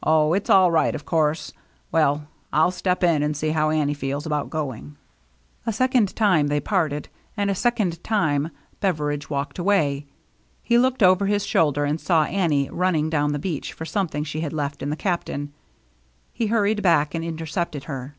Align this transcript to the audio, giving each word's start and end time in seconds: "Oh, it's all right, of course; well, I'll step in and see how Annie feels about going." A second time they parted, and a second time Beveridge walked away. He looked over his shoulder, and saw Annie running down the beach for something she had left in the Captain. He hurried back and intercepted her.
"Oh, 0.00 0.32
it's 0.32 0.48
all 0.48 0.70
right, 0.70 0.94
of 0.94 1.04
course; 1.04 1.52
well, 1.90 2.28
I'll 2.52 2.70
step 2.70 3.02
in 3.02 3.20
and 3.20 3.36
see 3.36 3.48
how 3.48 3.70
Annie 3.70 3.92
feels 3.92 4.26
about 4.26 4.48
going." 4.48 4.96
A 5.66 5.72
second 5.72 6.14
time 6.14 6.46
they 6.46 6.60
parted, 6.60 7.08
and 7.36 7.50
a 7.50 7.54
second 7.56 8.04
time 8.04 8.52
Beveridge 8.78 9.28
walked 9.28 9.58
away. 9.58 10.06
He 10.62 10.78
looked 10.78 11.02
over 11.02 11.26
his 11.26 11.44
shoulder, 11.44 11.84
and 11.84 12.00
saw 12.00 12.22
Annie 12.26 12.70
running 12.70 13.10
down 13.10 13.32
the 13.32 13.40
beach 13.40 13.72
for 13.72 13.84
something 13.84 14.22
she 14.22 14.38
had 14.42 14.52
left 14.52 14.84
in 14.84 14.90
the 14.90 14.94
Captain. 14.96 15.52
He 16.32 16.46
hurried 16.46 16.80
back 16.80 17.12
and 17.12 17.24
intercepted 17.24 17.84
her. 17.90 18.14